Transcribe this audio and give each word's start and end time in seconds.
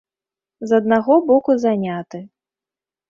З 0.71 0.79
аднаго 0.81 1.13
боку, 1.29 1.57
заняты. 1.67 2.25